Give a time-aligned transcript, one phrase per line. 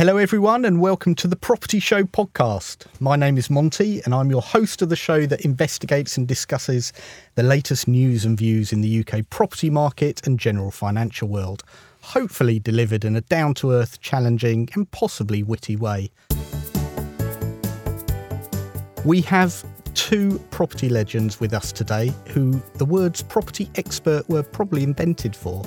[0.00, 2.86] Hello, everyone, and welcome to the Property Show podcast.
[3.00, 6.94] My name is Monty, and I'm your host of the show that investigates and discusses
[7.34, 11.64] the latest news and views in the UK property market and general financial world,
[12.00, 16.10] hopefully delivered in a down to earth, challenging, and possibly witty way.
[19.04, 19.62] We have
[19.92, 25.62] two property legends with us today who the words property expert were probably invented for.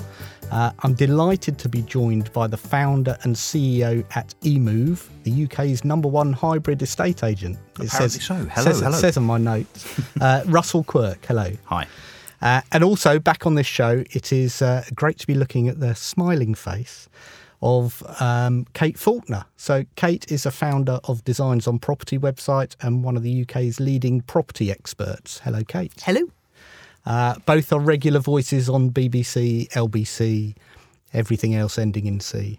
[0.50, 5.84] Uh, I'm delighted to be joined by the founder and CEO at Emoov, the UK's
[5.84, 7.56] number one hybrid estate agent.
[7.80, 8.34] It Apparently says, so.
[8.34, 8.98] Hello, says, hello.
[8.98, 10.00] says on my notes.
[10.20, 11.50] Uh, Russell Quirk, hello.
[11.64, 11.86] Hi.
[12.40, 15.80] Uh, and also, back on this show, it is uh, great to be looking at
[15.80, 17.08] the smiling face
[17.62, 19.46] of um, Kate Faulkner.
[19.56, 23.80] So, Kate is a founder of Designs on Property website and one of the UK's
[23.80, 25.38] leading property experts.
[25.40, 25.92] Hello, Kate.
[26.04, 26.28] Hello.
[27.06, 30.54] Uh, both are regular voices on BBC, LBC,
[31.12, 32.58] everything else ending in C.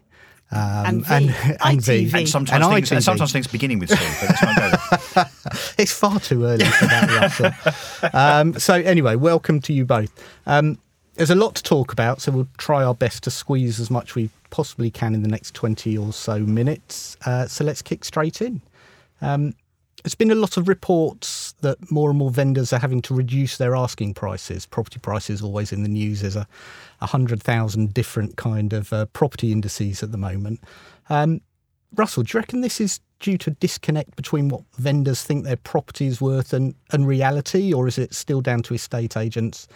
[0.52, 2.12] Um, and, and, and, V.
[2.14, 5.24] and sometimes, and things, and sometimes things beginning with C, but let's not go
[5.80, 8.10] It's far too early for that, Russell.
[8.14, 10.12] Um, so, anyway, welcome to you both.
[10.46, 10.78] Um,
[11.16, 14.14] there's a lot to talk about, so we'll try our best to squeeze as much
[14.14, 17.18] we possibly can in the next 20 or so minutes.
[17.26, 18.62] Uh, so, let's kick straight in.
[19.22, 19.56] Um,
[20.04, 23.58] there's been a lot of reports that more and more vendors are having to reduce
[23.58, 24.66] their asking prices.
[24.66, 26.22] Property prices always in the news.
[26.22, 26.48] There's a,
[27.02, 30.60] a hundred thousand different kind of uh, property indices at the moment.
[31.10, 31.42] Um,
[31.96, 36.06] Russell, do you reckon this is due to disconnect between what vendors think their property
[36.06, 39.68] is worth and, and reality, or is it still down to estate agents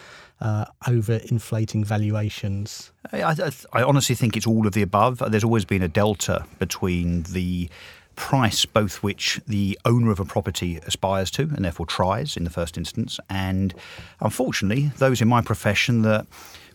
[0.41, 2.91] uh, over inflating valuations?
[3.13, 5.23] I, I, I honestly think it's all of the above.
[5.31, 7.69] There's always been a delta between the
[8.19, 12.49] price both which the owner of a property aspires to and therefore tries in the
[12.49, 13.73] first instance, and
[14.19, 16.27] unfortunately, those in my profession that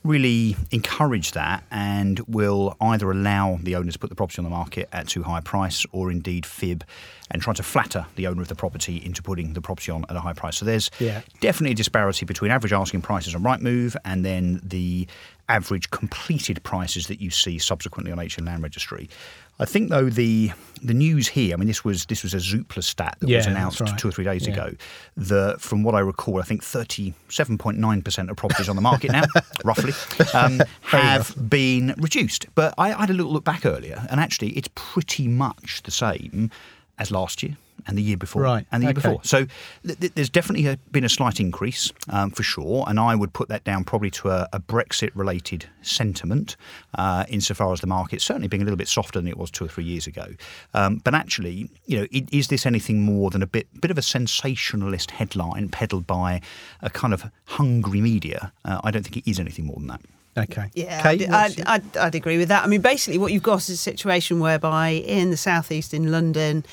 [0.03, 4.51] really encourage that and will either allow the owner to put the property on the
[4.51, 6.85] market at too high a price or indeed fib
[7.31, 10.17] and try to flatter the owner of the property into putting the property on at
[10.17, 10.59] a high price.
[10.59, 11.23] So there's yeah.
[11.41, 15.07] definitely a disparity between average asking prices on Rightmove and then the
[15.49, 19.09] average completed prices that you see subsequently on HM Land Registry.
[19.61, 20.51] I think though the
[20.83, 23.47] the news here, I mean, this was this was a Zoopla stat that yeah, was
[23.47, 23.97] announced right.
[23.97, 24.53] two or three days yeah.
[24.53, 24.77] ago.
[25.17, 28.75] That, from what I recall, I think thirty seven point nine percent of properties on
[28.75, 29.23] the market now,
[29.65, 29.93] roughly,
[30.35, 32.47] um, have been reduced.
[32.57, 35.93] But I, I had a little look back earlier, and actually, it's pretty much the
[35.93, 36.51] same
[36.99, 38.67] as last year and the year before right.
[38.73, 39.09] and the year okay.
[39.09, 39.21] before.
[39.25, 39.47] So
[39.87, 43.33] th- th- there's definitely a, been a slight increase um, for sure, and I would
[43.33, 46.57] put that down probably to a, a Brexit-related sentiment
[46.95, 49.65] uh, insofar as the market certainly being a little bit softer than it was two
[49.65, 50.27] or three years ago.
[50.73, 53.99] Um, but actually, you know, it, is this anything more than a bit bit of
[53.99, 56.41] a sensationalist headline peddled by
[56.83, 58.53] a kind of hungry media?
[58.65, 60.01] Uh, I don't think it is anything more than that.
[60.37, 60.71] Okay.
[60.75, 62.65] Yeah, Kate, I'd, I'd, I'd, I'd, agree with that.
[62.65, 66.65] I mean, basically, what you've got is a situation whereby in the southeast, in London,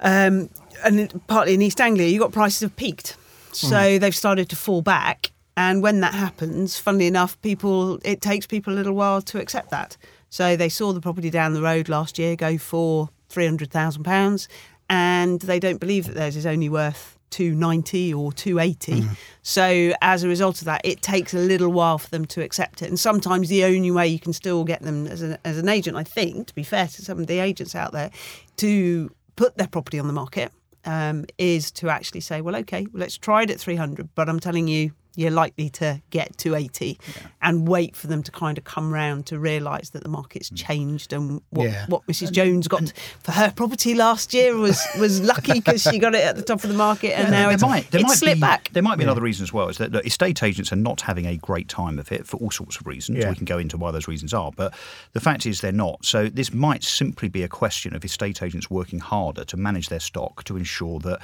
[0.00, 0.50] um,
[0.84, 3.16] and partly in East Anglia, you've got prices have peaked.
[3.52, 4.00] So mm.
[4.00, 5.30] they've started to fall back.
[5.56, 9.70] And when that happens, funnily enough, people it takes people a little while to accept
[9.70, 9.96] that.
[10.28, 14.02] So they saw the property down the road last year go for three hundred thousand
[14.02, 14.48] pounds,
[14.90, 19.00] and they don't believe that theirs is only worth 290 or 280.
[19.00, 19.16] Mm.
[19.42, 22.80] So as a result of that, it takes a little while for them to accept
[22.80, 22.88] it.
[22.88, 25.96] And sometimes the only way you can still get them as, a, as an agent,
[25.96, 28.12] I think, to be fair to some of the agents out there,
[28.58, 30.52] to put their property on the market
[30.84, 34.68] um, is to actually say, well, okay, let's try it at 300, but I'm telling
[34.68, 37.14] you, you're likely to get to 80 yeah.
[37.42, 40.56] and wait for them to kind of come round to realise that the market's mm.
[40.56, 41.86] changed and what, yeah.
[41.88, 42.32] what Mrs.
[42.32, 46.36] Jones got for her property last year was, was lucky because she got it at
[46.36, 48.36] the top of the market and yeah, now there it's, might, there it's might slipped
[48.36, 48.70] be, back.
[48.72, 51.26] There might be another reason as well, is that look, estate agents are not having
[51.26, 53.24] a great time of it for all sorts of reasons.
[53.24, 54.74] We can go into why those reasons are, but
[55.12, 56.04] the fact is they're not.
[56.04, 60.00] So this might simply be a question of estate agents working harder to manage their
[60.00, 61.20] stock to ensure that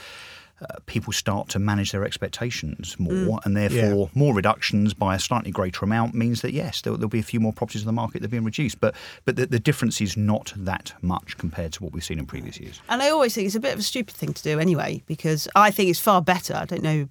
[0.63, 3.45] uh, people start to manage their expectations more, mm.
[3.45, 4.19] and therefore yeah.
[4.21, 7.41] more reductions by a slightly greater amount means that yes, there, will be a few
[7.41, 8.95] more properties in the market that are being reduced, but
[9.25, 12.59] but the, the, difference is not that much compared to what we've seen in previous
[12.59, 12.81] years.
[12.89, 15.49] And I always think it's a bit of a stupid thing to do anyway, because
[15.55, 16.55] I think it's far better.
[16.55, 17.09] I don't know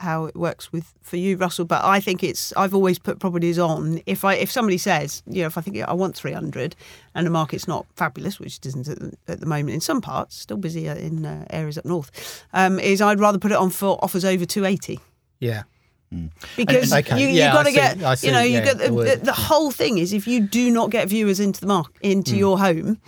[0.00, 1.64] how it works with for you, Russell.
[1.64, 5.42] But I think it's I've always put properties on if I if somebody says you
[5.42, 6.76] know if I think I want three hundred
[7.14, 10.00] and the market's not fabulous, which it isn't at the, at the moment in some
[10.00, 13.70] parts, still busy in uh, areas up north, um, is I'd rather put it on
[13.70, 15.00] for offers over two eighty.
[15.40, 15.64] Yeah.
[16.12, 16.30] Mm.
[16.56, 17.20] Because okay.
[17.20, 19.70] you, you yeah, got to get, you know, you yeah, get the, the, the, whole
[19.70, 22.38] thing is if you do not get viewers into the mark into mm.
[22.38, 22.98] your home,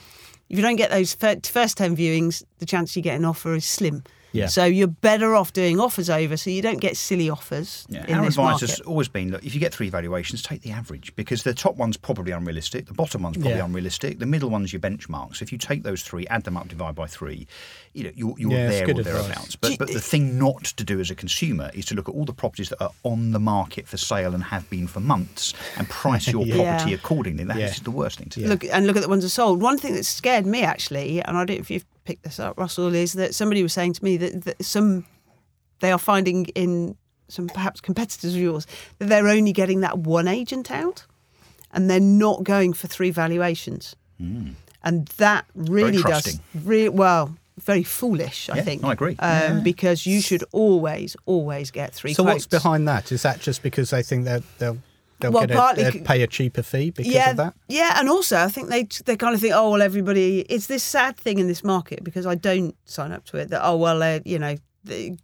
[0.50, 3.64] if you don't get those first ten viewings, the chance you get an offer is
[3.64, 4.02] slim.
[4.32, 4.46] Yeah.
[4.46, 8.14] So you're better off doing offers over, so you don't get silly offers Yeah, in
[8.14, 8.70] our advice market.
[8.70, 11.76] has always been: look, if you get three valuations, take the average because the top
[11.76, 13.64] one's probably unrealistic, the bottom one's probably Yeah.
[13.64, 15.36] unrealistic, the middle one's your benchmark.
[15.36, 17.46] So if you take those three, add them up, divide by three,
[17.92, 19.56] you know you're, you're Yeah, there or thereabouts.
[19.56, 22.24] But but the thing not to do as a consumer is to look at all
[22.24, 25.88] the properties that are on the market for sale and have been for months and
[25.88, 26.56] price your Yeah.
[26.56, 27.44] property accordingly.
[27.44, 28.46] That is the worst thing to do.
[28.46, 29.60] look and look at the ones that sold.
[29.60, 32.58] One thing that scared me actually, and I don't know if you've picked this up,
[32.58, 35.04] Russell, is that somebody was saying to me that, that some
[35.80, 36.96] they are finding in
[37.28, 38.66] some perhaps competitors of yours
[38.98, 41.06] that they're only getting that one agent out,
[41.72, 46.40] and they're not going for three valuations, and that really does trusting.
[46.64, 47.36] re- well.
[47.58, 48.84] Very foolish, I Yeah, think.
[48.84, 49.16] I agree.
[49.18, 52.14] Um, Because you should always, always get three.
[52.14, 53.12] So what's behind that?
[53.12, 54.78] Is that just because they think that they'll
[55.20, 57.54] they'll Well, get a, partly they'll pay a cheaper fee because yeah, of that?
[57.68, 60.40] Yeah, and also I think they they kind of think, oh well, everybody.
[60.40, 63.50] It's this sad thing in this market because I don't sign up to it.
[63.50, 64.56] That oh well, uh, you know,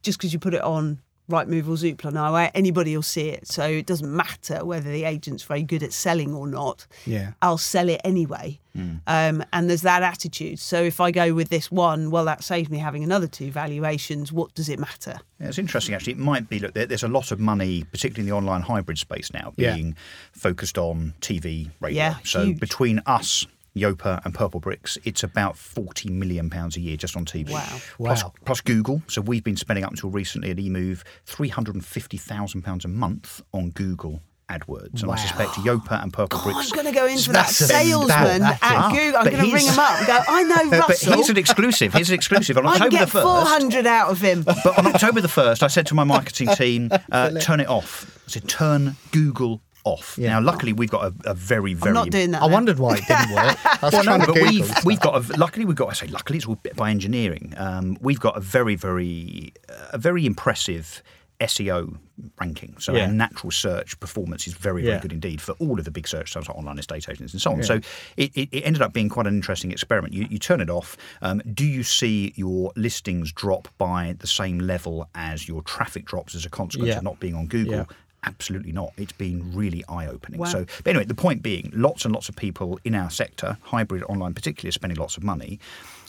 [0.03, 3.49] just because you put it on Rightmove or Zoopla now, anybody will see it.
[3.49, 6.87] So it doesn't matter whether the agent's very good at selling or not.
[7.05, 7.32] Yeah.
[7.43, 8.61] I'll sell it anyway.
[9.06, 10.58] Um, and there's that attitude.
[10.58, 14.32] So if I go with this one, well, that saves me having another two valuations.
[14.34, 15.19] What does it matter?
[15.40, 16.12] Yeah, it's interesting actually.
[16.12, 16.75] It might be look.
[16.75, 19.75] There's a lot of money, particularly in the online hybrid space now, Yeah.
[19.75, 19.96] being
[20.32, 21.96] focused on TV, radio.
[21.96, 22.61] Yeah, so huge.
[22.61, 23.46] between us.
[23.76, 27.50] Yopa and Purple Bricks, it's about forty million pounds a year just on TV.
[27.50, 27.62] Wow.
[27.99, 28.32] Plus, Wow.
[28.44, 29.02] plus Google.
[29.08, 32.84] So we've been spending up until recently at Emoov three hundred and fifty thousand pounds
[32.84, 35.14] a month on Google AdWords, and Wow.
[35.14, 36.70] I suspect Yopa and Purple Oh, Bricks.
[36.70, 39.19] I'm going to go in for that salesman that- at Google.
[39.19, 41.11] I'm But going to ring him up and go, I know Russell.
[41.11, 41.93] but he's an exclusive.
[41.93, 42.56] He's an exclusive.
[42.56, 44.43] On I October the get first, 400 out of him.
[44.44, 48.20] But on October the 1st, I said to my marketing team, uh, turn it off.
[48.28, 50.19] I said, turn Google off.
[50.19, 50.31] Yeah.
[50.31, 51.91] Now, luckily, we've got a, a very, very.
[51.91, 52.43] I'm not doing that.
[52.43, 52.53] I now.
[52.53, 53.56] wondered why it didn't work.
[53.83, 54.85] I Well, no, but Google we've stuff.
[54.85, 57.55] we've got a, luckily we've got I say luckily it's all bit by engineering.
[57.56, 61.03] Um, we've got a very very uh, a very impressive
[61.41, 61.99] SEO
[62.41, 62.75] ranking.
[62.79, 63.03] So Yeah.
[63.06, 65.00] our natural search performance is very very Yeah.
[65.03, 67.50] good indeed for all of the big search sites like online estate agents and so
[67.53, 67.59] on.
[67.59, 67.65] Yeah.
[67.65, 67.75] So
[68.17, 70.15] it, it, it ended up being quite an interesting experiment.
[70.15, 70.97] You, you turn it off.
[71.21, 76.35] Um, do you see your listings drop by the same level as your traffic drops
[76.35, 76.97] as a consequence Yeah.
[76.99, 77.87] of not being on Google?
[78.26, 78.32] Yeah.
[78.32, 78.93] Absolutely not.
[78.96, 80.40] It's been really eye opening.
[80.40, 80.46] Wow.
[80.49, 84.02] So, but anyway, the point being, lots and lots of people in our sector, hybrid
[84.05, 85.58] online particularly, are spending lots of money.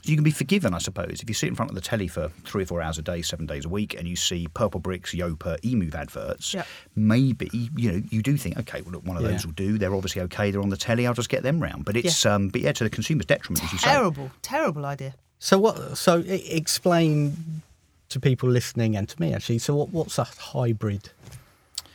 [0.04, 2.08] So you can be forgiven, I suppose, if you sit in front of the telly
[2.08, 4.80] for three or four hours a day, seven days a week, and you see Purple
[4.80, 6.54] Bricks, Yopa, Emoov adverts.
[6.54, 6.68] Yep.
[6.96, 9.32] Maybe you know you do think, okay, well, look, one of Yeah.
[9.32, 9.78] those will do.
[9.78, 10.52] They're obviously okay.
[10.52, 11.06] They're on the telly.
[11.08, 11.86] I'll just get them round.
[11.86, 13.90] But it's um, but yeah, to the consumer's detriment, as you say.
[13.90, 15.14] Terrible, terrible idea.
[15.40, 15.98] So what?
[15.98, 17.62] So explain
[18.10, 19.58] to people listening and to me actually.
[19.60, 19.90] So what?
[19.90, 21.10] What's a hybrid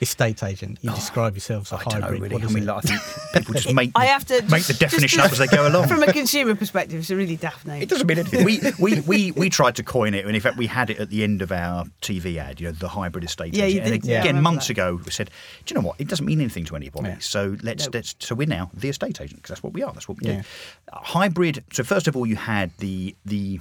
[0.02, 0.78] estate agent?
[0.82, 2.22] You describe yourselves as a Oh, don't know hybrid.
[2.22, 2.34] really.
[2.42, 3.00] What I mean, like, I think
[3.46, 5.88] people just make I have to make the definition just up as they go along.
[5.92, 7.80] From a consumer perspective, it's a really daft name.
[7.80, 8.44] It doesn't mean anything.
[8.44, 11.08] We, we, we, we tried to coin it, and in fact, we had it at
[11.08, 13.86] the end of our TV ad, you know, the hybrid estate Yeah, agent.
[13.86, 14.72] And did, yeah, again, remember months that.
[14.72, 15.30] ago, we said,
[15.64, 16.00] do you know what?
[16.00, 17.08] It doesn't mean anything to anybody.
[17.08, 17.16] Yeah.
[17.20, 17.94] So let's, Nope.
[17.94, 19.92] let's so we're now the estate agent because that's what we are.
[19.92, 20.42] That's what we Yeah.
[20.42, 20.48] do.
[20.92, 21.64] Uh, hybrid.
[21.72, 23.60] So first of all, you had the the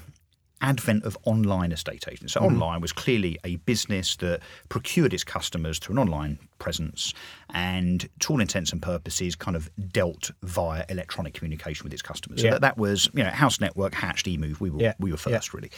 [0.62, 2.34] advent of online estate agents.
[2.34, 2.48] So Mm.
[2.48, 7.14] online was clearly a business that procured its customers through an online presence
[7.50, 12.42] and to all intents and purposes kind of dealt via electronic communication with its customers.
[12.42, 12.52] So Yeah.
[12.52, 14.94] that, that was, you know, House Network, Hatched, Emoov, we were Yeah.
[15.00, 15.38] we were Yeah.
[15.38, 15.72] first really.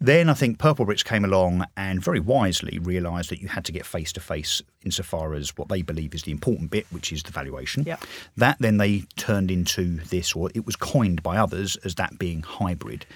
[0.00, 3.72] Then I think Purple Bricks came along and very wisely realised that you had to
[3.72, 7.22] get face to face insofar as what they believe is the important bit, which is
[7.22, 7.84] the valuation.
[7.84, 8.04] Yep.
[8.36, 12.42] That then they turned into this, or it was coined by others as that being
[12.42, 13.06] hybrid.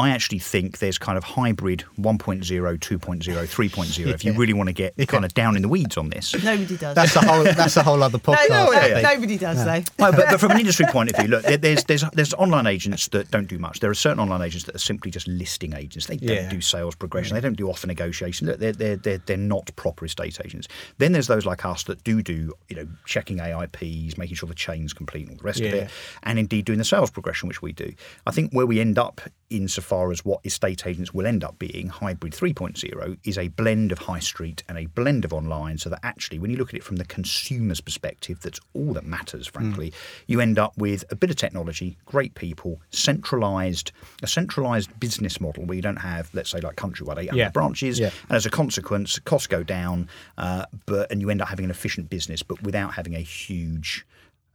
[0.00, 2.78] I actually think there's kind of hybrid 1.0, 2.0,
[3.20, 6.34] 3.0 if you really want to get kind of down in the weeds on this.
[6.42, 6.94] Nobody does.
[6.94, 7.44] That's a whole.
[7.44, 8.48] That's a whole other no, podcast.
[8.48, 9.02] no, I no, think.
[9.02, 9.82] nobody does though.
[9.98, 12.66] Well, but, but from an industry point of view, look, there- there's there's there's online
[12.66, 13.80] agents that don't do much.
[13.80, 16.06] There are certain online agents that are simply just listing agents.
[16.06, 16.48] They don't Yeah.
[16.50, 17.34] do sales progression.
[17.34, 18.46] They don't do offer negotiation.
[18.48, 20.66] Look, They're, they're they're they're not proper estate agents.
[20.98, 24.54] Then there's those like us that do do you know checking AIPs, making sure the
[24.54, 25.90] chain's complete, and all the rest of it,
[26.22, 27.92] and indeed doing the sales progression, which we do.
[28.26, 31.88] I think where we end up insofar as what estate agents will end up being,
[31.88, 35.98] hybrid 3.0 is a blend of high street and a blend of online, so that
[36.02, 39.92] actually, when you look at it from the consumer's perspective, that's all that matters, frankly.
[40.28, 43.92] You end up with a bit of technology, great people, centralized,
[44.22, 47.48] a centralized business model where you don't have, let's say, like Countrywide, 800 Yeah.
[47.50, 48.10] branches, Yeah.
[48.28, 51.70] and as a consequence, costs go down, uh, but and you end up having an
[51.70, 54.06] efficient business, but without having a huge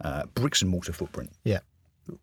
[0.02, 1.32] uh, bricks and mortar footprint.
[1.46, 1.60] Yeah.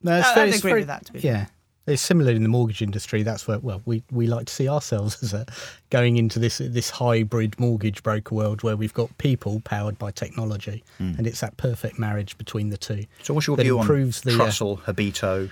[0.02, 1.46] No, it's I- very, I'd agree very- with that, to be Yeah.
[1.86, 3.22] It's similar in the mortgage industry.
[3.24, 5.46] That's where well we, we like to see ourselves as a
[5.90, 10.84] going into this this hybrid mortgage broker world where we've got people powered by technology,
[10.98, 13.04] and it's that perfect marriage between the two.
[13.22, 15.50] So what's your view on improves the, uh, Trussle, Habito,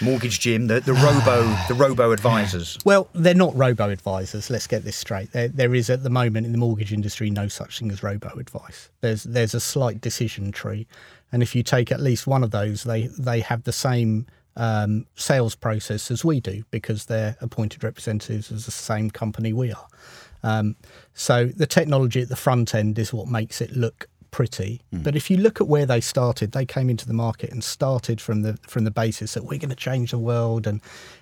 [0.00, 2.78] Mortgage Gym, the, the robo the robo advisors?
[2.84, 4.50] Well, they're not robo advisors.
[4.50, 5.32] Let's get this straight.
[5.32, 8.38] There, there is at the moment in the mortgage industry no such thing as robo
[8.38, 8.88] advice.
[9.00, 10.86] There's there's a slight decision tree,
[11.32, 15.06] and if you take at least one of those, they they have the same um,
[15.16, 19.86] sales process as we do because they're appointed representatives of the same company we are.
[20.42, 20.76] Um,
[21.14, 24.80] so the technology at the front end is what makes it look pretty.
[24.92, 28.18] But if you look at where they started, they came into the market and started
[28.20, 30.80] from the from the basis that we're going to change the world and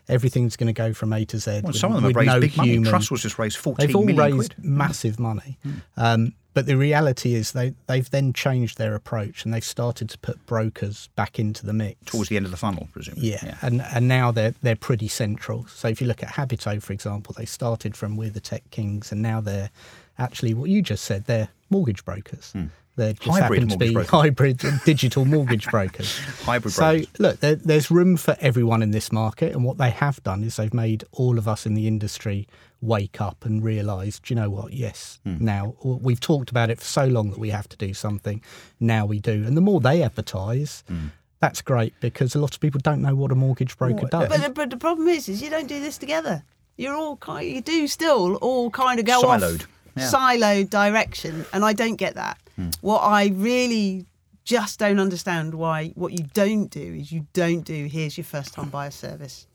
[0.09, 1.51] everything's going to go from A to Z.
[1.51, 2.71] Well, with- some of them have raised no big money.
[2.71, 4.65] human- Trussle's just raised fourteen They've all raised quid.
[4.65, 5.59] massive money.
[5.97, 10.19] Um, but the reality is they, they've then changed their approach and they've started to
[10.19, 11.97] put brokers back into the mix.
[12.07, 13.31] towards the end of the funnel, presumably.
[13.31, 15.67] Yeah, and and now they're they're pretty central.
[15.67, 19.13] So if you look at Habito, for example, they started from we're the tech kings,
[19.13, 19.71] and now they're
[20.19, 21.27] actually what you just said.
[21.27, 22.53] They're mortgage brokers.
[22.53, 22.67] Hmm.
[23.01, 23.39] They just.
[23.41, 24.11] Hybrid happen to be mortgage brokers.
[24.11, 26.19] hybrid digital mortgage brokers.
[26.45, 27.07] Hybrid So brokers.
[27.19, 30.57] look, there, there's room for everyone in this market, and what they have done is
[30.57, 32.47] they've made all of us in the industry
[32.83, 34.73] wake up and realise, do you know what?
[34.73, 35.37] Yes, Hmm.
[35.41, 38.43] now we've talked about it for so long that we have to do something.
[38.79, 40.83] Now we do, and the more they advertise.
[40.89, 41.07] Hmm.
[41.41, 44.29] That's great because a lot of people don't know what a mortgage broker does.
[44.29, 46.43] But, but the problem is, is you don't do this together.
[46.77, 47.49] You're all kind.
[47.49, 49.63] You do still all kind of go Siloed.
[49.63, 50.11] off Yeah.
[50.11, 52.39] siloed direction, and I don't get that.
[52.61, 52.71] Hmm.
[52.81, 54.07] What I really
[54.45, 58.55] just don't understand why what you don't do is you don't do here's your first
[58.55, 59.47] time buyer service.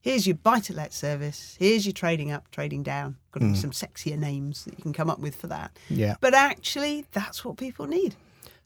[0.00, 1.56] Here's your buy to let service.
[1.58, 3.16] Here's your trading up, trading down.
[3.32, 3.58] Got to be hmm.
[3.58, 5.76] some sexier names that you can come up with for that.
[5.88, 6.14] Yeah.
[6.20, 8.14] But actually, that's what people need.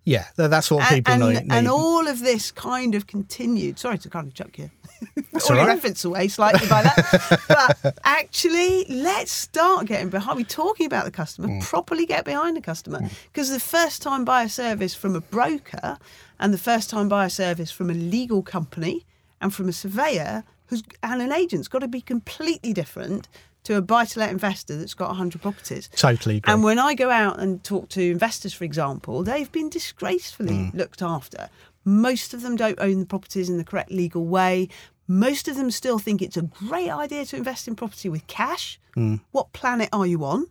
[0.04, 1.54] Yeah, tha- that's what people and, know.
[1.56, 3.78] and all of this kind of continued.
[3.78, 4.70] Sorry to kind of chuck you
[5.48, 5.66] all right.
[5.66, 7.40] reference away slightly by that.
[7.82, 10.38] but actually, let's start getting behind.
[10.38, 11.62] We're talking about the customer, Mm.
[11.62, 13.00] properly get behind the customer.
[13.32, 15.96] Because the first time buyer service from a broker
[16.38, 19.06] and the first time buyer service from a legal company
[19.40, 23.26] and from a surveyor who's, and an agent's got to be completely different
[23.64, 25.88] to a buy to let investor that's got 100 properties.
[25.96, 26.52] Totally agree.
[26.52, 30.74] And when I go out and talk to investors, for example, they've been disgracefully Mm.
[30.74, 31.48] looked after.
[31.84, 34.68] Most of them don't own the properties in the correct legal way.
[35.08, 38.78] Most of them still think it's a great idea to invest in property with cash.
[38.96, 39.20] Mm.
[39.32, 40.46] What planet are you on?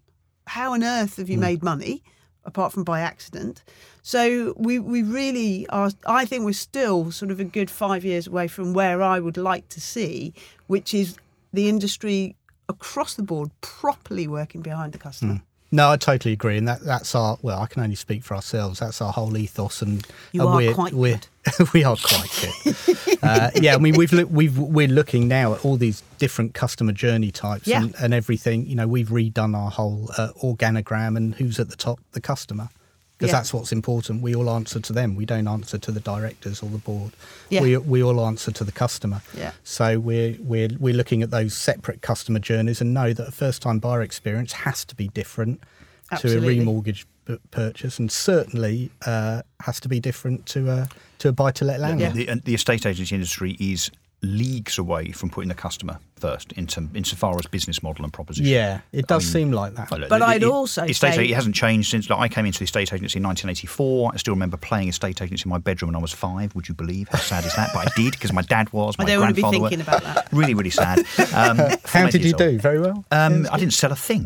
[0.47, 2.03] How on earth have you made money
[2.45, 3.63] apart from by accident?
[4.01, 8.27] So we, we really are, I think we're still sort of a good five years
[8.27, 10.33] away from where I would like to see,
[10.67, 11.15] which is
[11.53, 12.35] the industry
[12.69, 15.41] across the board properly working behind the customer.
[15.71, 17.37] No, I totally agree, and that that's our.
[17.43, 18.79] Well, I can only speak for ourselves.
[18.79, 21.19] That's our whole ethos, and You and are we're, quite we're,
[21.73, 23.17] we are quite good.
[23.23, 26.91] uh, yeah, I mean, we've look, we've we're looking now at all these different customer
[26.91, 27.83] journey types Yeah.
[27.83, 28.65] and, and everything.
[28.65, 31.99] You know, we've redone our whole uh, organogram, and who's at the top?
[32.13, 32.69] The customer,
[33.19, 33.39] because Yeah.
[33.39, 34.21] that's what's important.
[34.21, 35.15] We all answer to them.
[35.15, 37.11] We don't answer to the directors or the board.
[37.49, 37.61] Yeah.
[37.61, 39.21] We we all answer to the customer.
[39.37, 39.51] Yeah.
[39.65, 43.61] So we're we're we're looking at those separate customer journeys and know that a first
[43.61, 45.61] time buyer experience has to be different
[46.11, 46.55] Absolutely.
[46.55, 47.03] to a remortgage
[47.51, 50.87] purchase, and certainly uh, has to be different to a
[51.19, 52.13] to a buy to let landlord.
[52.13, 56.87] The, and the estate agency industry is leagues away from putting the customer first into
[56.93, 58.45] insofar as business model and proposition.
[58.45, 59.89] Yeah, it does I mean, seem like that.
[59.91, 62.45] Well, But the- I'd the- also estate say- it hasn't changed since like, I came
[62.45, 64.11] into the estate agency in 1984.
[64.13, 66.53] I still remember playing estate agency in my bedroom when I was five.
[66.55, 67.69] Would you believe how sad is that?
[67.73, 68.97] But I did because my dad was.
[68.97, 69.97] My I don't want to be grandfather thinking were.
[69.97, 70.27] about that.
[70.39, 70.99] Really, really sad.
[71.33, 72.37] Um, How did you old.
[72.39, 72.59] do?
[72.59, 73.05] Very well.
[73.11, 74.25] Um, I didn't sell a thing.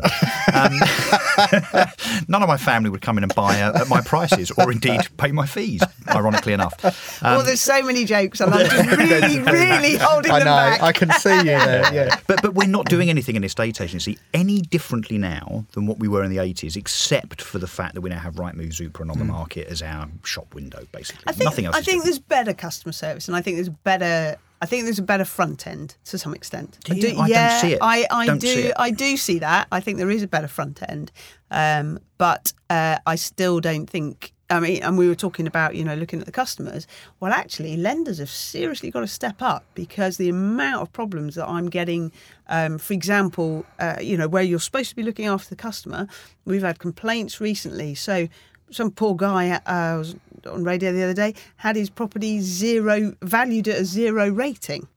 [0.52, 0.72] Um,
[2.28, 5.00] none of my family would come in and buy uh, at my prices, or indeed
[5.16, 5.82] pay my fees.
[6.08, 10.38] Ironically enough, Um, well, there's so many jokes, and I'm just really, really holding I
[10.40, 10.54] them know.
[10.54, 10.82] back.
[10.82, 11.83] I can see you there.
[11.92, 12.18] Yeah.
[12.26, 16.08] but but we're not doing anything in estate agency any differently now than what we
[16.08, 19.10] were in the 80s, except for the fact that we now have Rightmove, Zoopla, and
[19.10, 21.24] on the market as our shop window, basically.
[21.26, 21.76] I think, Nothing else.
[21.76, 22.04] I think different.
[22.04, 24.36] there's better customer service, and I think there's better.
[24.62, 26.78] I think there's a better front end to some extent.
[26.84, 27.08] Do you?
[27.08, 27.78] I don't yeah, see it.
[27.82, 28.46] I, I Don't do.
[28.46, 28.74] see it.
[28.78, 29.68] I do see that.
[29.70, 31.12] I think there is a better front end,
[31.50, 34.32] um, but uh, I still don't think.
[34.50, 36.86] I mean, and we were talking about you know looking at the customers.
[37.20, 41.48] Well, actually, lenders have seriously got to step up because the amount of problems that
[41.48, 42.12] I'm getting,
[42.48, 46.06] um, for example, uh, you know, where you're supposed to be looking after the customer,
[46.44, 47.94] we've had complaints recently.
[47.94, 48.28] So
[48.70, 53.66] some poor guy uh, was on radio the other day had his property zero valued
[53.68, 54.88] at a zero rating,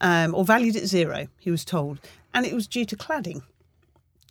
[0.00, 1.26] um, or valued at zero.
[1.38, 1.98] He was told,
[2.32, 3.42] and it was due to cladding.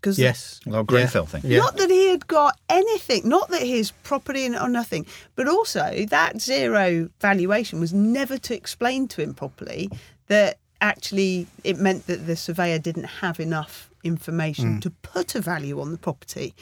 [0.02, 0.60] Because Yes.
[0.66, 1.44] Well, Grenfell thing.
[1.46, 1.60] Yeah.
[1.60, 5.06] not that he had got anything, not that his property or nothing,
[5.36, 9.90] but also that zero valuation was never to explain to him properly
[10.28, 15.80] that actually it meant that the surveyor didn't have enough information to put a value
[15.80, 16.56] on the property.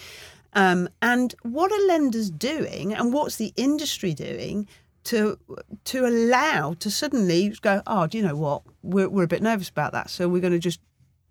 [0.53, 4.67] Um, and what are lenders doing, and what's the industry doing
[5.05, 5.37] to
[5.85, 7.81] to allow to suddenly go?
[7.87, 8.63] Oh, do you know what?
[8.81, 10.79] We're we're a bit nervous about that, so we're going to just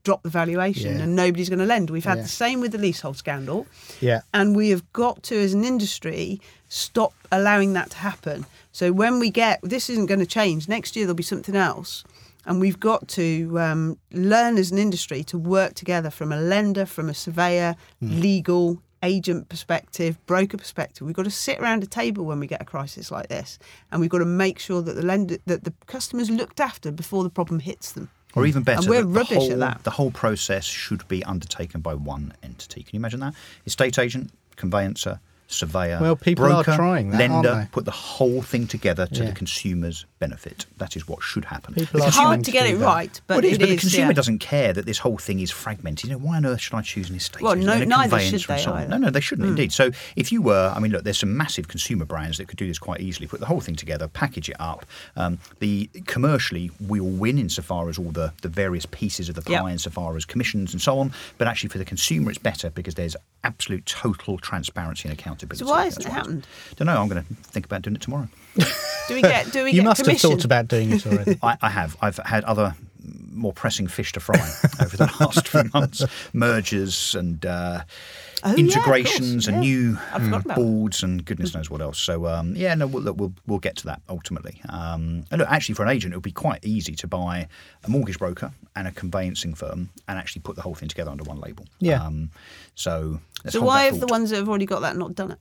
[0.08, 1.02] drop the valuation, Yeah.
[1.02, 1.90] and nobody's going to lend.
[1.90, 2.22] We've had Yeah.
[2.30, 3.66] the same with the leasehold scandal.
[4.00, 4.20] Yeah.
[4.32, 8.46] And we have got to, as an industry, stop allowing that to happen.
[8.72, 10.66] So when we get, this isn't going to change.
[10.66, 12.04] Next year, there'll be something else.
[12.46, 13.26] And we've got to
[13.60, 18.78] um, learn as an industry to work together from a lender, from a surveyor, legal,
[19.02, 21.06] agent perspective, broker perspective.
[21.06, 23.58] We've got to sit around a table when we get a crisis like this.
[23.92, 27.22] And we've got to make sure that the lender, that the customers looked after before
[27.24, 28.08] the problem hits them.
[28.34, 29.84] Or even better, we're that the rubbish at that.
[29.84, 32.82] The whole process should be undertaken by one entity.
[32.82, 33.34] Can you imagine that?
[33.66, 37.68] Estate agent, conveyancer, surveyor, Well, people are broker, trying that, aren't lender, they?
[37.72, 39.30] put the whole thing together to Yeah.
[39.30, 40.66] the consumer's benefit.
[40.76, 41.72] That is what should happen.
[41.74, 42.84] People It's hard to to get do it that.
[42.84, 44.12] right, but well, it is, but the consumer yeah.
[44.12, 46.10] doesn't care that this whole thing is fragmented.
[46.10, 48.10] You know, why on earth should I choose an estate Well, agent no- and neither
[48.10, 48.78] conveyancer should and they so on?
[48.82, 48.90] either.
[48.90, 49.72] No, no, they shouldn't indeed.
[49.72, 52.66] So if you were, I mean, look, there's some massive consumer brands that could do
[52.66, 53.26] this quite easily.
[53.26, 54.84] Put the whole thing together, package it up.
[55.16, 59.42] Um, the commercially, we will win insofar as all the, the various pieces of the
[59.42, 59.68] pie, Yep.
[59.68, 61.12] insofar as commissions and so on.
[61.38, 65.37] But actually, for the consumer, it's better because there's absolute total transparency and accountability.
[65.54, 66.46] So why hasn't it why it's- happened?
[66.76, 67.00] Don't know.
[67.00, 68.28] I'm going to think about doing it tomorrow.
[69.08, 69.50] Do we get?
[69.52, 71.38] Do we You get must have thought about doing it already.
[71.42, 71.96] I, I have.
[72.00, 72.74] I've had other
[73.38, 74.36] more pressing fish to fry
[74.80, 76.04] over the last few months.
[76.32, 77.82] Mergers and uh,
[78.44, 79.70] Oh, yeah, of integrations course, and yeah.
[79.70, 81.98] new I forgot about boards and goodness knows what else.
[81.98, 84.60] So um, yeah, no, we'll, look, we'll we'll get to that ultimately.
[84.68, 87.48] Um, and look, actually, for an agent, it would be quite easy to buy
[87.82, 91.24] a mortgage broker and a conveyancing firm and actually put the whole thing together under
[91.24, 91.64] one label.
[91.80, 92.00] Yeah.
[92.00, 92.30] Um,
[92.76, 95.38] so let's So why have the ones that have already got that not done it?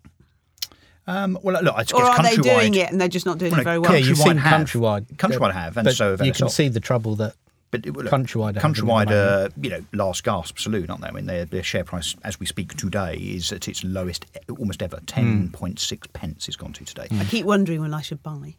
[1.05, 3.51] Um, well, look, I guess Or are they doing it and they're just not doing
[3.51, 3.91] Well, it very well?
[3.93, 4.61] yeah, you've seen have.
[4.67, 5.05] Countrywide.
[5.17, 6.51] Countrywide have, and but so have you can LSL.
[6.51, 7.35] see the trouble that
[7.69, 11.09] But it, look, Countrywide are Countrywide, uh, you know, last gasp saloon, aren't they?
[11.09, 14.25] I mean, their, their share price as we speak today is at its lowest
[14.57, 14.99] almost ever.
[15.05, 17.07] Ten point six pence it's gone to today.
[17.11, 18.55] I keep wondering when I should buy.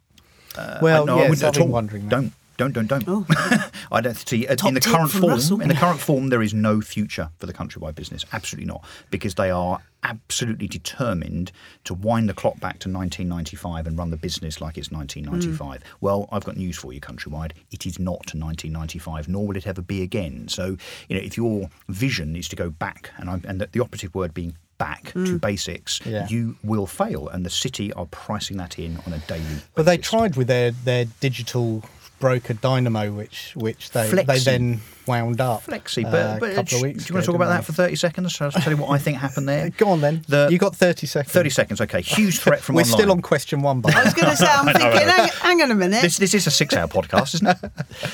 [0.57, 1.69] Uh, Well, no, I yes, wouldn't at all.
[1.69, 2.09] wondering.
[2.09, 2.33] Don't.
[2.59, 3.05] Don't, don't, don't.
[3.07, 3.25] Oh.
[3.91, 5.33] I don't see uh, in the current form.
[5.33, 5.61] Russell.
[5.61, 8.25] In the current form, there is no future for the countrywide business.
[8.33, 11.51] Absolutely not, because they are absolutely determined
[11.85, 15.83] to wind the clock back to 1995 and run the business like it's 1995.
[16.01, 17.53] Well, I've got news for you, countrywide.
[17.73, 20.47] It is not 1995, nor will it ever be again.
[20.49, 20.77] So,
[21.09, 24.15] you know, if your vision is to go back, and I'm, and the, the operative
[24.15, 26.29] word being back to basics, Yeah.
[26.29, 29.43] you will fail, and the city are pricing that in on a daily.
[29.77, 31.83] Well, they tried with their, their digital
[32.19, 35.65] broker Dynamo, which which they they then wound up.
[35.65, 37.73] Flexi, uh, but, but a couple of do you want to talk about that for
[37.73, 38.33] 30 seconds?
[38.33, 39.71] Shall I'll tell you what I think happened there?
[39.77, 40.23] Go on then.
[40.29, 41.33] The- you got thirty seconds.
[41.33, 42.01] 30 seconds, okay.
[42.03, 42.99] Huge threat from We're online.
[42.99, 45.63] still on question one, by the I was going to say, I'm thinking, hang, hang
[45.63, 46.03] on a minute.
[46.03, 47.59] This, this is a six hour podcast, isn't it?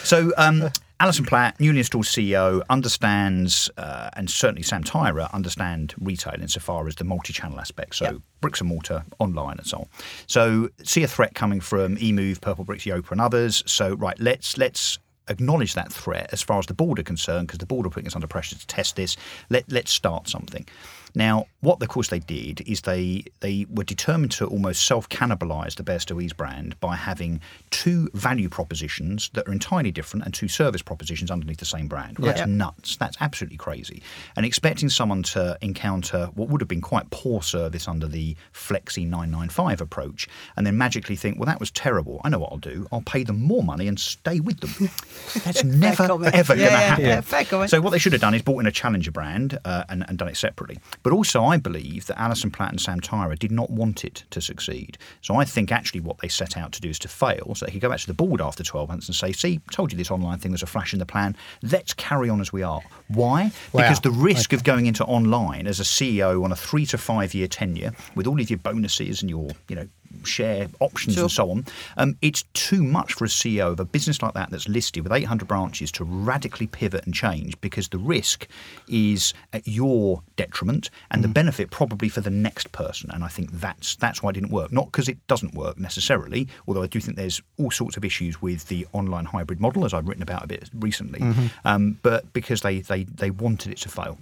[0.04, 6.40] So, um, Alison Platt, newly installed CEO, understands, uh, and certainly Sam Tyra understand retail
[6.40, 7.96] insofar as the multi channel aspect.
[7.96, 8.16] So, Yep.
[8.40, 9.86] bricks and mortar, online, and so on.
[10.26, 13.62] So, see a threat coming from Emoov, Purple Bricks, Yopa, and others.
[13.66, 17.58] So, right, let's let's acknowledge that threat as far as the board are concerned, because
[17.58, 19.16] the board are putting us under pressure to test this.
[19.50, 20.66] Let let's start something.
[21.14, 25.76] Now, what of course they did is they they were determined to almost self cannibalise
[25.76, 30.48] the Bairstow Eves brand by having two value propositions that are entirely different and two
[30.48, 32.18] service propositions underneath the same brand.
[32.18, 32.34] Well, Yeah.
[32.34, 32.96] That's nuts.
[32.96, 34.02] That's absolutely crazy.
[34.36, 39.04] And expecting someone to encounter what would have been quite poor service under the Flexi
[39.06, 42.20] 995 approach and then magically think, well, that was terrible.
[42.24, 42.86] I know what I'll do.
[42.92, 44.88] I'll pay them more money and stay with them.
[45.44, 47.22] That's never, ever Yeah, going to yeah, happen.
[47.68, 50.18] So what they should have done is bought in a challenger brand uh, and, and
[50.18, 50.78] done it separately.
[51.04, 54.40] But also, I believe that Alison Platt and Sam Tyra did not want it to
[54.40, 54.98] succeed.
[55.20, 57.72] So I think actually what they set out to do is to fail, so they
[57.72, 60.10] could go back to the board after 12 months and say, "See, told you this
[60.10, 61.36] online thing was a flash in the pan.
[61.62, 63.52] Let's carry on as we are." Why?
[63.72, 63.82] Wow.
[63.82, 67.34] Because the risk of going into online as a CEO on a three to five
[67.34, 69.88] year tenure with all of your bonuses and your, you know.
[70.24, 71.24] Share options Sure.
[71.24, 71.64] and so on.
[71.96, 75.12] Um, it's too much for a CEO of a business like that that's listed with
[75.12, 78.46] 800 branches to radically pivot and change because the risk
[78.88, 83.10] is at your detriment and the benefit probably for the next person.
[83.10, 84.72] And I think that's that's why it didn't work.
[84.72, 88.40] Not because it doesn't work necessarily, although I do think there's all sorts of issues
[88.42, 91.20] with the online hybrid model, as I've written about a bit recently.
[91.64, 94.18] Um, but because they, they they wanted it to fail.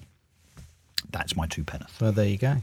[1.11, 2.01] That's my two penneth.
[2.01, 2.57] Well, there you go.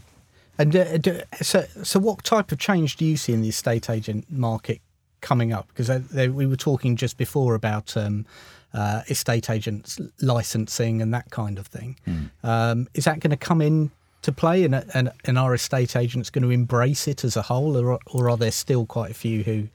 [0.60, 3.90] And uh, do, so, so what type of change do you see in the estate
[3.90, 4.82] agent market
[5.22, 5.68] coming up?
[5.70, 8.26] Because they, they, we were talking just before about um,
[8.74, 11.98] uh, estate agents licensing and that kind of thing.
[12.44, 13.90] Um, is that going to come in
[14.22, 17.78] to play, and, and and are estate agents going to embrace it as a whole,
[17.78, 19.70] or, or are there still quite a few who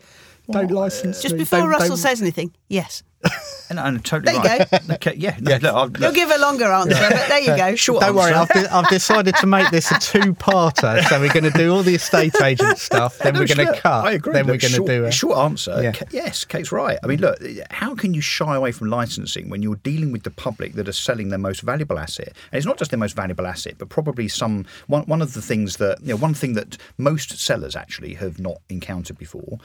[0.50, 1.22] don't license?
[1.22, 3.02] Just before don't- Russell don't- says anything, yes.
[3.70, 4.90] And, and totally There you right.
[4.90, 7.74] Okay, yeah, no, look, I've- You'll give a longer answer, but there you go.
[7.74, 11.02] Short Don't worry, I've, de- I've decided to make this a two-parter.
[11.08, 13.64] So we're going to do all the estate agent stuff, then No, we're going to
[13.72, 14.34] look, cut, I agree.
[14.34, 15.82] then Look, we're going to do a short answer.
[15.82, 15.92] Yeah.
[15.92, 16.98] Ka- Yes, Kate's right.
[17.02, 17.38] I mean, look,
[17.70, 20.92] how can you shy away from licensing when you're dealing with the public that are
[20.92, 22.28] selling their most valuable asset?
[22.52, 25.42] And it's not just their most valuable asset, but probably some one one of the
[25.42, 29.58] things that you know one thing that most sellers actually have not encountered before.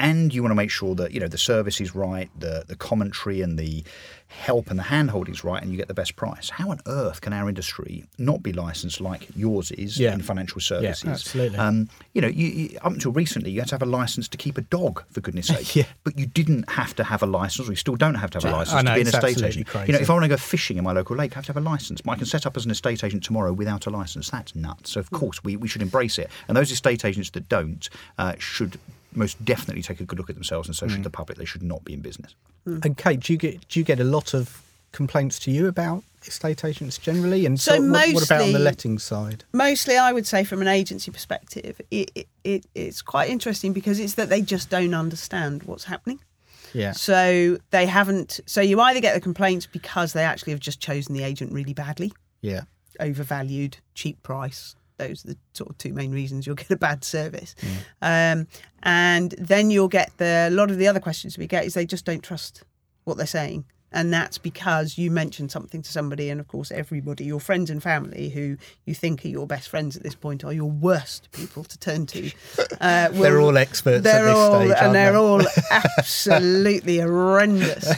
[0.00, 2.74] And you want to make sure that you know the service is right, the the
[3.04, 3.84] commentary and the
[4.28, 6.50] help and the handholding is right, and you get the best price.
[6.50, 10.12] How on earth can our industry not be licensed like yours is Yeah.
[10.12, 11.04] in financial services?
[11.08, 11.56] absolutely.
[11.56, 14.36] Um, you know, you, you, up until recently, you had to have a license to
[14.36, 15.76] keep a dog, for goodness sake.
[15.76, 15.84] Yeah.
[16.02, 18.44] But you didn't have to have a license, or you still don't have to have
[18.52, 19.66] a license know, to be an estate agent.
[19.68, 19.86] crazy.
[19.86, 21.52] You know, if I want to go fishing in my local lake, I have to
[21.52, 22.00] have a license.
[22.08, 24.30] I can set up as an estate agent tomorrow without a license.
[24.30, 24.90] That's nuts.
[24.92, 25.16] So, of Hmm.
[25.16, 26.28] course, we, we should embrace it.
[26.48, 27.88] And those estate agents that don't
[28.18, 28.78] uh, should
[29.16, 31.04] most definitely take a good look at themselves, and so should mm.
[31.04, 31.38] the public.
[31.38, 32.34] They should not be in business.
[32.66, 32.84] Mm.
[32.84, 36.02] And Kate, do you get do you get a lot of complaints to you about
[36.26, 37.46] estate agents generally?
[37.46, 39.44] And So what, what about on the letting side?
[39.52, 44.00] Mostly, I would say from an agency perspective, it, it, it, it's quite interesting because
[44.00, 46.20] it's that they just don't understand what's happening.
[46.72, 48.40] Yeah, So they haven't.
[48.46, 51.72] So you either get the complaints because they actually have just chosen the agent really
[51.72, 52.62] badly, yeah,
[52.98, 54.74] overvalued, cheap price.
[54.96, 57.54] Those are the sort of two main reasons you'll get a bad service.
[58.00, 58.46] Um,
[58.82, 61.86] and then you'll get the a lot of the other questions we get is they
[61.86, 62.62] just don't trust
[63.04, 63.64] what they're saying.
[63.94, 67.80] And that's because you mentioned something to somebody, and of course, everybody, your friends and
[67.80, 71.62] family, who you think are your best friends at this point, are your worst people
[71.64, 72.30] to turn to.
[72.80, 75.16] Uh, will- They're all experts They're this all, stage, and they're they?
[75.18, 77.88] all absolutely horrendous.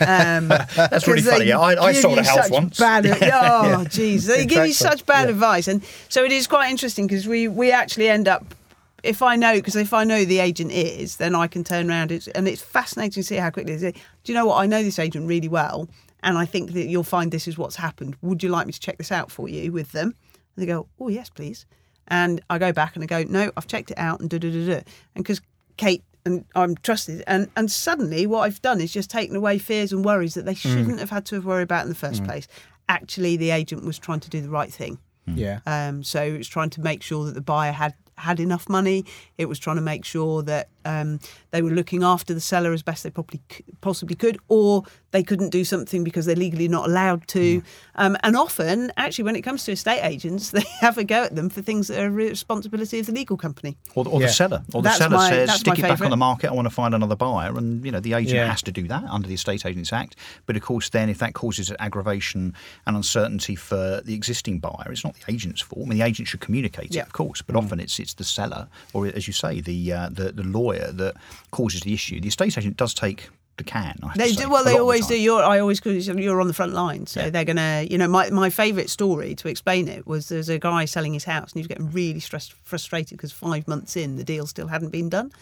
[0.00, 1.52] Um, That's really funny.
[1.52, 2.78] I- I sold a house once.
[2.78, 5.32] Bad, oh, jeez, they give you such bad Yeah.
[5.34, 8.54] advice, and so it is quite interesting because we we actually end up.
[9.02, 11.90] If I know, because if I know who the agent is, then I can turn
[11.90, 12.12] around.
[12.12, 14.56] It's, and it's fascinating to see how quickly they say, Do you know what?
[14.56, 15.88] I know this agent really well,
[16.22, 18.16] and I think that you'll find this is what's happened.
[18.22, 20.14] Would you like me to check this out for you with them?
[20.54, 21.66] And they go, Oh, yes, please.
[22.08, 24.50] And I go back and I go, No, I've checked it out, and da da
[24.50, 24.82] da da.
[25.14, 25.40] And because
[25.76, 29.92] Kate and I'm trusted, and and suddenly what I've done is just taken away fears
[29.92, 30.68] and worries that they hmm.
[30.68, 32.26] shouldn't have had to have worried about in the first hmm.
[32.26, 32.46] place.
[32.88, 34.98] Actually, the agent was trying to do the right thing.
[35.26, 35.36] Hmm.
[35.36, 35.60] yeah.
[35.66, 39.04] Um, so it's trying to make sure that the buyer had had enough money.
[39.38, 41.18] It was trying to make sure that um,
[41.50, 45.22] they were looking after the seller as best they probably c- possibly could, or they
[45.22, 47.62] couldn't do something because they're legally not allowed to.
[47.96, 51.34] Um, and often, actually, when it comes to estate agents, they have a go at
[51.34, 53.76] them for things that are a responsibility of the legal company.
[53.94, 54.26] Or, or Yeah.
[54.28, 54.62] the seller.
[54.72, 56.74] Or That's the seller my- says, stick it back on the market, I want to
[56.74, 57.56] find another buyer.
[57.56, 58.46] And, you know, the agent Yeah.
[58.46, 60.16] has to do that under the Estate Agents Act.
[60.46, 62.54] But, of course, then if that causes aggravation
[62.86, 65.86] and uncertainty for the existing buyer, it's not the agent's fault.
[65.86, 67.02] I mean, the agent should communicate Yeah.
[67.02, 70.08] it, of course, but often it's it's the seller or, as you say, the, uh,
[70.10, 71.14] the, the lawyer that
[71.50, 72.20] causes the issue.
[72.20, 74.64] The estate agent does take the can, I have to They do well.
[74.64, 75.14] They of the always do.
[75.20, 75.42] You're.
[75.42, 77.28] I always you're on the front line, so Yeah.
[77.30, 77.86] they're gonna.
[77.90, 81.24] You know, my my favourite story to explain it was there's a guy selling his
[81.24, 84.68] house and he was getting really stressed, frustrated because five months in the deal still
[84.68, 85.32] hadn't been done.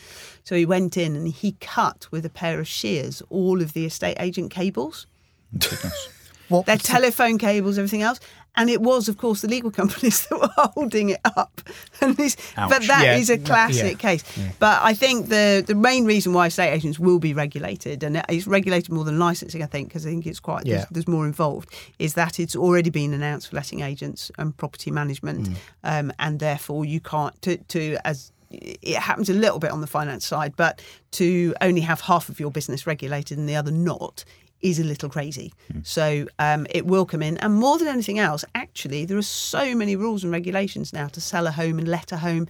[0.43, 3.87] So he went in and he cut with a pair of shears all of the
[3.87, 5.07] estate agent cables,
[5.55, 6.09] oh, Goodness.
[6.49, 8.19] What their was the- telephone cables, everything else.
[8.57, 11.61] And it was, of course, the legal companies that were holding it up.
[12.01, 14.25] And this, but that is Yeah, a classic yeah, case.
[14.59, 18.47] But I think the the main reason why estate agents will be regulated, and it's
[18.47, 20.75] regulated more than licensing, I think, because I think it's quite Yeah.
[20.77, 24.91] there's, there's more involved, is that it's already been announced for letting agents and property
[24.91, 25.57] management, Mm.
[25.85, 29.87] um, and therefore you can't to to as it happens a little bit on the
[29.87, 30.83] finance side, but
[31.13, 34.25] to only have half of your business regulated and the other not
[34.63, 35.53] is a little crazy.
[35.83, 37.39] So um, it will come in.
[37.39, 41.21] And more than anything else, actually, there are so many rules and regulations now to
[41.21, 42.47] sell a home and let a home.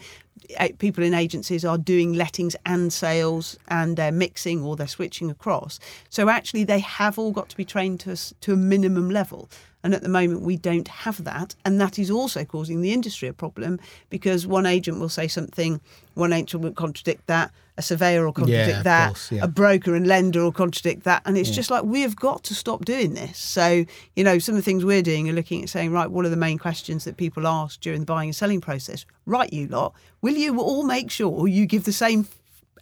[0.79, 5.79] People in agencies are doing lettings and sales and they're mixing or they're switching across.
[6.09, 9.49] So actually, they have all got to be trained to, a to a minimum level.
[9.83, 11.55] And at the moment, we don't have that.
[11.65, 15.81] And that is also causing the industry a problem because one agent will say something,
[16.15, 19.45] one agent will contradict that, a surveyor will contradict Yeah, that, course, yeah.
[19.45, 21.23] a broker and lender will contradict that.
[21.25, 23.39] And it's just like, we have got to stop doing this.
[23.39, 26.27] So, you know, some of the things we're doing are looking at saying, right, what
[26.27, 29.07] are the main questions that people ask during the buying and selling process?
[29.25, 32.27] Right, you lot, will you all make sure you give the same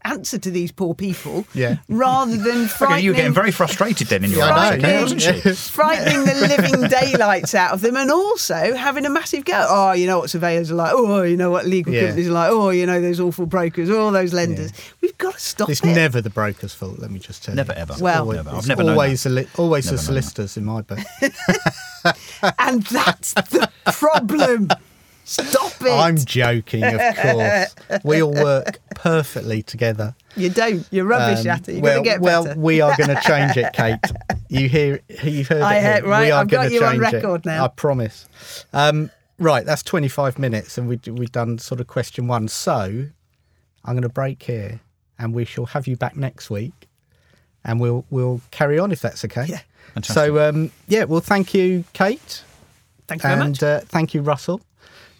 [0.08, 1.76] answer to these poor people Yeah.
[1.88, 4.76] rather than Okay, frightening you were getting very frustrated then in your Yeah, I answer,
[4.78, 5.02] know, Kate, yeah.
[5.02, 5.52] wasn't she?
[5.72, 9.66] frightening the living daylights out of them and also having a massive go.
[9.68, 10.92] Oh, you know what surveyors are like.
[10.94, 12.02] Oh, you know what legal Yeah.
[12.06, 12.50] companies are like.
[12.50, 14.72] Oh, you know those awful brokers, all those lenders.
[15.00, 15.86] We've got to stop It's it.
[15.94, 16.98] never the broker's fault.
[16.98, 17.78] Let me just tell Never you.
[17.78, 17.92] Never ever.
[17.94, 18.50] It's Well- always, Never.
[18.50, 19.28] I've it's never known always that.
[19.30, 20.22] the li- always the Never known that.
[20.22, 20.98] solicitors in my book.
[22.58, 24.68] and that's the problem.
[25.28, 25.90] Stop it.
[25.92, 27.74] I'm joking, of course.
[28.02, 30.14] we all work perfectly together.
[30.36, 30.86] You don't.
[30.90, 31.74] You're rubbish Um, at it.
[31.74, 32.60] You've well, got to get well, better.
[32.60, 33.98] we are going to change it, Kate.
[34.48, 35.00] You hear?
[35.22, 35.82] You've heard I it.
[35.82, 35.92] here.
[35.92, 37.16] heard- right, we are I've got gonna you on change it.
[37.16, 37.64] record now.
[37.64, 38.26] I promise.
[38.72, 42.48] Um, right, that's 25 minutes, and we we've done sort of question one.
[42.48, 43.06] So
[43.84, 44.80] I'm going to break here,
[45.18, 46.88] and we shall have you back next week,
[47.66, 49.44] and we'll we'll carry on if that's okay.
[49.46, 49.60] Yeah.
[49.92, 50.14] Fantastic.
[50.14, 52.44] So um, yeah, well, thank you, Kate.
[53.06, 53.62] Thank you very and much.
[53.62, 54.60] uh, thank you, Russell.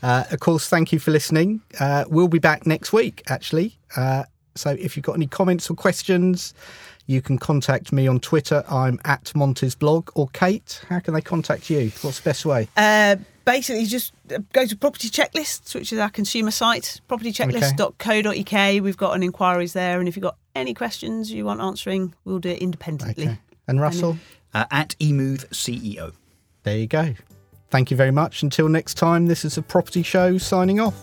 [0.03, 1.61] Uh, of course, thank you for listening.
[1.81, 3.79] Uh, we'll be back next week, actually.
[3.97, 6.55] Uh, so if you've got any comments or questions,
[7.07, 8.63] you can contact me on Twitter.
[8.69, 10.11] I'm at Monty's blog.
[10.15, 11.91] Or Kate, how can they contact you?
[12.03, 12.69] What's the best way?
[12.77, 18.83] Uh, basically, just uh, go to Property Checklists, which is our consumer site, propertychecklist.co.uk.
[18.83, 22.39] We've got an inquiries there, and if you've got any questions you want answering, we'll
[22.41, 23.25] do it independently.
[23.27, 23.39] Okay.
[23.67, 24.19] And Russell,
[24.55, 26.13] Uh, at Emoov CEO.
[26.63, 27.15] there you go.
[27.71, 28.43] Thank you very much.
[28.43, 30.95] Until next time, this is a property show signing off.